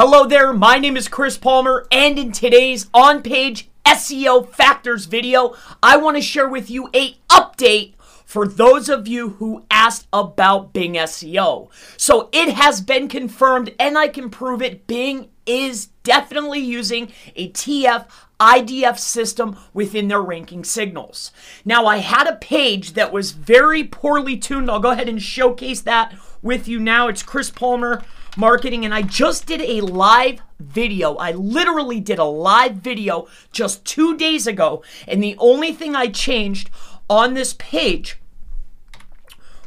[0.00, 5.56] Hello there, my name is Chris Palmer, and in today's on page SEO factors video,
[5.82, 7.94] I want to share with you a update
[8.24, 11.68] for those of you who asked about Bing SEO.
[11.96, 14.86] So it has been confirmed, and I can prove it.
[14.86, 18.06] Bing is definitely using a TF
[18.38, 21.32] IDF system within their ranking signals.
[21.64, 24.70] Now, I had a page that was very poorly tuned.
[24.70, 27.08] I'll go ahead and showcase that with you now.
[27.08, 28.04] It's Chris Palmer
[28.38, 31.16] Marketing, and I just did a live video.
[31.16, 36.06] I literally did a live video just two days ago, and the only thing I
[36.06, 36.70] changed
[37.10, 38.20] on this page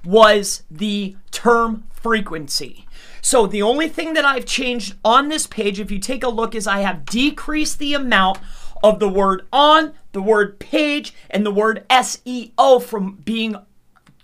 [0.06, 2.88] was the term frequency.
[3.22, 6.56] So the only thing that I've changed on this page, if you take a look,
[6.56, 8.40] is I have decreased the amount
[8.82, 13.58] of the word on, the word page, and the word SEO from being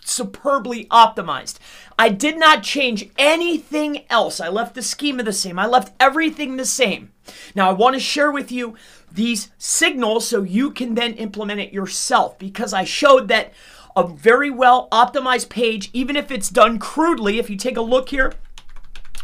[0.07, 1.57] superbly optimized.
[1.97, 4.39] I did not change anything else.
[4.39, 5.59] I left the schema the same.
[5.59, 7.11] I left everything the same.
[7.55, 8.75] Now, I want to share with you
[9.11, 13.53] these signals so you can then implement it yourself because I showed that
[13.95, 18.09] a very well optimized page, even if it's done crudely, if you take a look
[18.09, 18.33] here,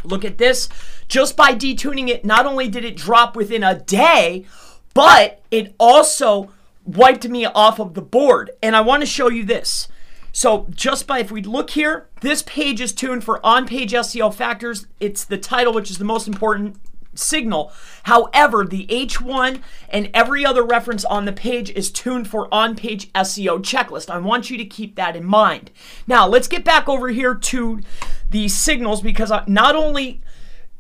[0.04, 0.68] look at this,
[1.08, 4.46] just by detuning it, not only did it drop within a day,
[4.94, 6.52] but it also
[6.86, 8.52] wiped me off of the board.
[8.62, 9.88] And I want to show you this.
[10.36, 14.88] So just by, if we look here, this page is tuned for on-page SEO factors.
[15.00, 16.76] It's the title, which is the most important
[17.14, 17.72] signal.
[18.04, 23.60] However, the H1 and every other reference on the page is tuned for on-page SEO
[23.60, 24.10] checklist.
[24.10, 25.70] I want you to keep that in mind.
[26.08, 27.82] Now, let's get back over here to
[28.28, 30.22] the signals because not only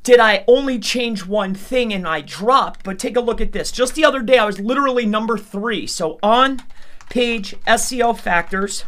[0.01, 3.71] did I only change one thing and I dropped, but take a look at this.
[3.71, 5.85] Just the other day, I was literally number three.
[5.85, 6.63] So on
[7.09, 8.85] page SEO factors,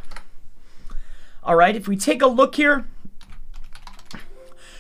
[1.46, 2.86] all right, if we take a look here,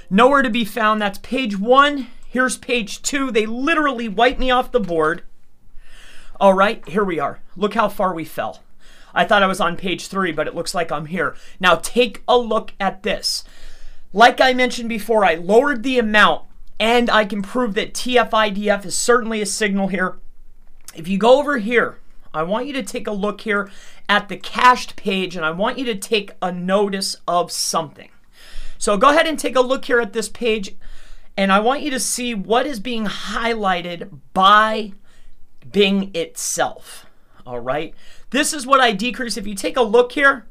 [0.09, 1.02] nowhere to be found.
[1.02, 2.07] That's page one.
[2.27, 3.30] Here's page two.
[3.31, 5.22] They literally wiped me off the board.
[6.39, 7.39] All right, here we are.
[7.55, 8.61] Look how far we fell.
[9.13, 11.35] I thought I was on page three, but it looks like I'm here.
[11.59, 13.44] Now take a look at this.
[14.12, 16.45] Like I mentioned before, I lowered the amount
[16.79, 20.18] and I can prove that TF-IDF is certainly a signal here.
[20.95, 22.00] If you go over here,
[22.34, 23.72] I want you to take a look here
[24.07, 28.09] at the cached page and I want you to take a notice of something.
[28.77, 30.75] So go ahead and take a look here at this page
[31.38, 34.94] and I want you to see what is being highlighted by
[35.69, 37.05] Bing itself.
[37.45, 37.94] All right.
[38.29, 39.38] This is what I decrease.
[39.38, 40.45] If you take a look here,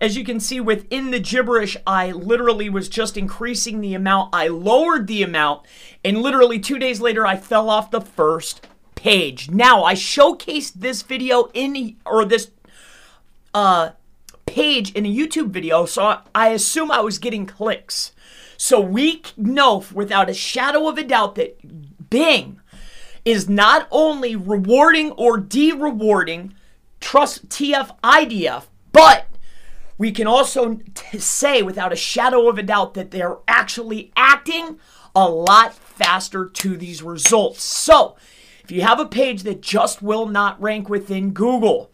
[0.00, 4.34] as you can see within the gibberish, I literally was just increasing the amount.
[4.34, 5.66] I lowered the amount,
[6.04, 8.66] and literally two days later, I fell off the first
[9.00, 9.50] page.
[9.50, 12.50] Now, I showcased this video in, or this
[13.54, 13.92] uh,
[14.44, 18.12] page in a YouTube video, so I assume I was getting clicks.
[18.58, 22.60] So we know without a shadow of a doubt that Bing
[23.24, 26.52] is not only rewarding or de-rewarding
[27.00, 29.28] trust TF IDF, but
[29.96, 30.78] we can also
[31.16, 34.78] say without a shadow of a doubt that they're actually acting
[35.16, 37.64] a lot faster to these results.
[37.64, 38.16] So
[38.70, 41.90] if you have a page that just will not rank within Google,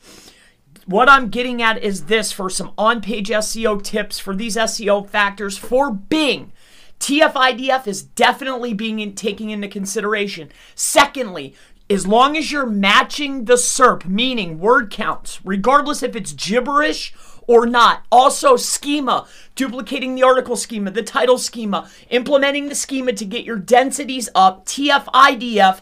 [0.85, 5.09] what I'm getting at is this for some on page SEO tips for these SEO
[5.09, 6.53] factors for Bing.
[7.01, 10.51] TF-IDF is definitely being in, taken into consideration.
[10.75, 11.55] Secondly,
[11.89, 17.15] as long as you're matching the SERP, meaning word counts, regardless if it's gibberish
[17.47, 18.05] or not.
[18.11, 23.57] Also, schema, duplicating the article schema, the title schema, implementing the schema to get your
[23.57, 25.81] densities up, TF-IDF,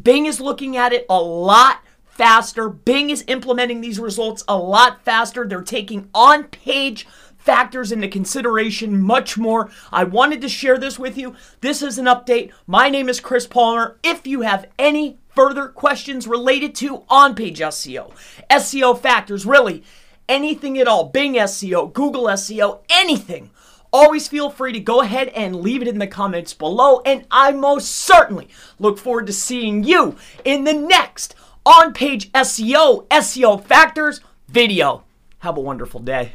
[0.00, 2.68] Bing is looking at it a lot faster.
[2.68, 5.46] Bing is implementing these results a lot faster.
[5.46, 7.06] They're taking on page
[7.38, 9.70] factors into consideration much more.
[9.90, 11.34] I wanted to share this with you.
[11.60, 12.52] This is an update.
[12.66, 13.98] My name is Chris Palmer.
[14.02, 18.12] If you have any further questions related to on page SEO,
[18.50, 19.82] SEO factors, really
[20.28, 23.50] anything at all, Bing SEO, Google SEO, anything
[23.92, 27.00] always feel free to go ahead and leave it in the comments below.
[27.04, 28.48] And I most certainly
[28.78, 35.04] look forward to seeing you in the next on page SEO, SEO Factors video.
[35.40, 36.32] Have a wonderful day.